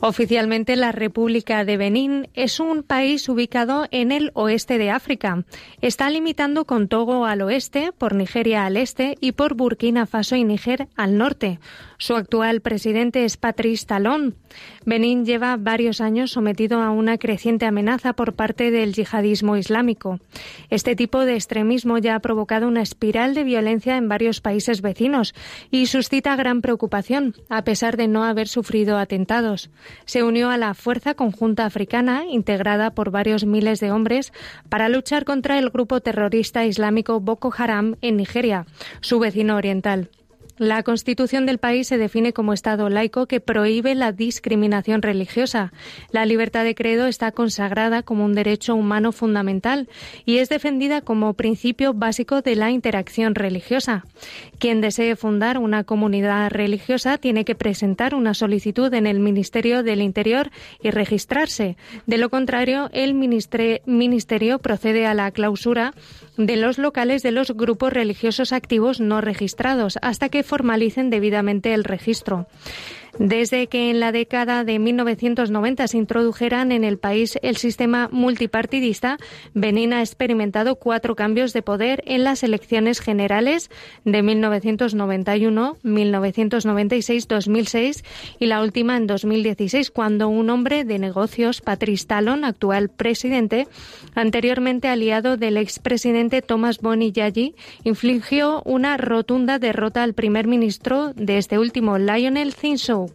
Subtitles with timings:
[0.00, 5.44] Oficialmente, la República de Benín es un país ubicado en el oeste de África.
[5.80, 10.44] Está limitando con Togo al oeste, por Nigeria al este y por Burkina Faso y
[10.44, 11.58] Níger al norte.
[12.00, 14.36] Su actual presidente es Patrice Talon.
[14.86, 20.20] Benín lleva varios años sometido a una creciente amenaza por parte del yihadismo islámico.
[20.70, 25.34] Este tipo de extremismo ya ha provocado una espiral de violencia en varios países vecinos
[25.72, 29.68] y suscita gran preocupación, a pesar de no haber sufrido atentados.
[30.04, 34.32] Se unió a la Fuerza Conjunta Africana, integrada por varios miles de hombres,
[34.68, 38.66] para luchar contra el grupo terrorista islámico Boko Haram en Nigeria,
[39.00, 40.10] su vecino oriental.
[40.58, 45.72] La Constitución del país se define como Estado laico que prohíbe la discriminación religiosa.
[46.10, 49.88] La libertad de credo está consagrada como un derecho humano fundamental
[50.24, 54.04] y es defendida como principio básico de la interacción religiosa.
[54.58, 60.02] Quien desee fundar una comunidad religiosa tiene que presentar una solicitud en el Ministerio del
[60.02, 60.50] Interior
[60.82, 61.76] y registrarse.
[62.06, 65.94] De lo contrario, el Ministerio procede a la clausura
[66.36, 71.84] de los locales de los grupos religiosos activos no registrados hasta que formalicen debidamente el
[71.84, 72.46] registro.
[73.18, 79.18] Desde que en la década de 1990 se introdujeran en el país el sistema multipartidista,
[79.54, 83.70] Benín ha experimentado cuatro cambios de poder en las elecciones generales
[84.04, 88.04] de 1991, 1996, 2006
[88.38, 93.66] y la última en 2016, cuando un hombre de negocios, Patrice Talon, actual presidente,
[94.14, 101.38] anteriormente aliado del expresidente Thomas Boni Yayi, infligió una rotunda derrota al primer ministro de
[101.38, 103.07] este último, Lionel Zinsou.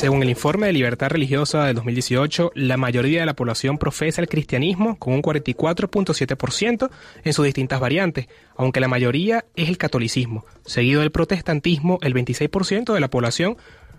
[0.00, 4.30] Según el informe de libertad religiosa del 2018, la mayoría de la población profesa el
[4.30, 6.90] cristianismo con un 44.7%
[7.22, 8.26] en sus distintas variantes,
[8.56, 10.46] aunque la mayoría es el catolicismo.
[10.64, 13.58] Seguido del protestantismo, el 26% de la población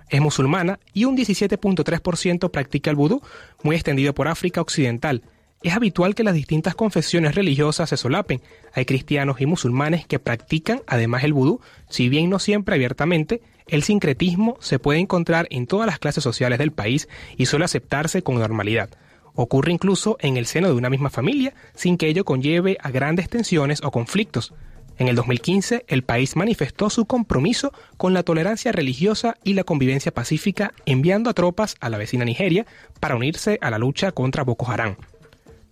[0.09, 3.21] es musulmana y un 17.3% practica el vudú,
[3.61, 5.21] muy extendido por África Occidental.
[5.63, 8.41] Es habitual que las distintas confesiones religiosas se solapen.
[8.73, 13.83] Hay cristianos y musulmanes que practican además el vudú, si bien no siempre abiertamente, el
[13.83, 17.07] sincretismo se puede encontrar en todas las clases sociales del país
[17.37, 18.89] y suele aceptarse con normalidad.
[19.35, 23.29] Ocurre incluso en el seno de una misma familia, sin que ello conlleve a grandes
[23.29, 24.55] tensiones o conflictos.
[24.97, 30.11] En el 2015, el país manifestó su compromiso con la tolerancia religiosa y la convivencia
[30.11, 32.65] pacífica, enviando a tropas a la vecina Nigeria
[32.99, 34.95] para unirse a la lucha contra Boko Haram.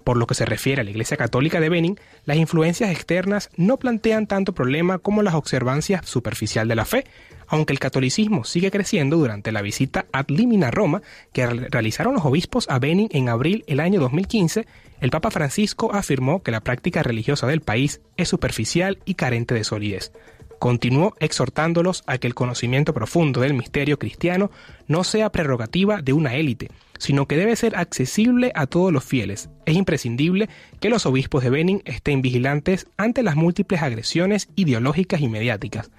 [0.04, 3.78] Por lo que se refiere a la Iglesia Católica de Benin, las influencias externas no
[3.78, 7.06] plantean tanto problema como las observancias superficial de la fe,
[7.48, 11.02] aunque el catolicismo sigue creciendo durante la visita ad limina Roma
[11.34, 14.68] que realizaron los obispos a Benin en abril del año 2015,
[15.02, 19.64] el Papa Francisco afirmó que la práctica religiosa del país es superficial y carente de
[19.64, 20.12] solidez.
[20.60, 24.52] Continuó exhortándolos a que el conocimiento profundo del misterio cristiano
[24.88, 29.50] no sea prerrogativa de una élite, sino que debe ser accesible a todos los fieles.
[29.66, 30.50] Es imprescindible
[30.82, 35.92] que los obispos de Benin estén vigilantes ante las múltiples agresiones ideológicas y mediáticas.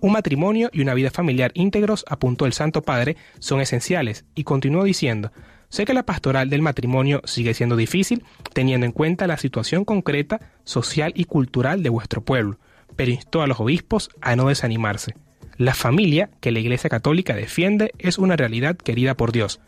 [0.00, 4.82] Un matrimonio y una vida familiar íntegros, apuntó el Santo Padre, son esenciales, y continuó
[4.82, 5.30] diciendo,
[5.68, 10.40] Sé que la pastoral del matrimonio sigue siendo difícil, teniendo en cuenta la situación concreta,
[10.64, 12.58] social y cultural de vuestro pueblo,
[12.98, 15.14] pero instó a los obispos a no desanimarse.
[15.56, 19.60] La familia que la Iglesia Católica defiende es una realidad querida por Dios.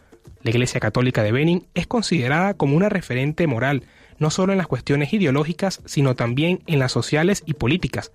[0.43, 3.85] La Iglesia Católica de Benin es considerada como una referente moral,
[4.19, 8.11] no solo en las cuestiones ideológicas, sino también en las sociales y políticas.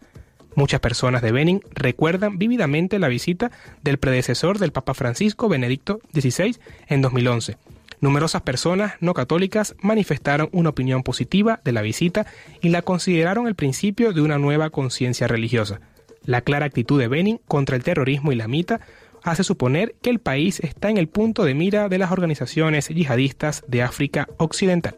[0.53, 3.51] Muchas personas de Benin recuerdan vívidamente la visita
[3.83, 7.55] del predecesor del Papa Francisco, Benedicto XVI, en 2011.
[8.01, 12.25] Numerosas personas no católicas manifestaron una opinión positiva de la visita
[12.61, 15.81] y la consideraron el principio de una nueva conciencia religiosa.
[16.23, 18.81] La clara actitud de Benin contra el terrorismo islamita
[19.23, 23.63] hace suponer que el país está en el punto de mira de las organizaciones yihadistas
[23.67, 24.97] de África Occidental.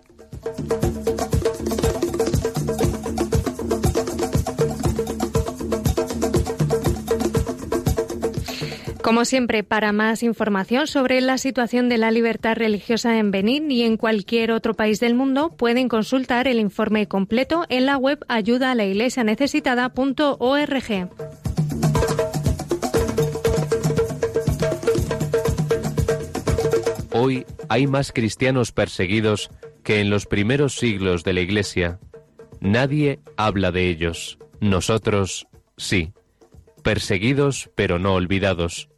[9.17, 13.81] Como siempre, para más información sobre la situación de la libertad religiosa en Benín y
[13.81, 18.75] en cualquier otro país del mundo, pueden consultar el informe completo en la web ayuda
[27.11, 29.49] Hoy hay más cristianos perseguidos
[29.81, 31.99] que en los primeros siglos de la Iglesia.
[32.61, 34.37] Nadie habla de ellos.
[34.61, 36.13] Nosotros sí.
[36.83, 38.89] Perseguidos pero no olvidados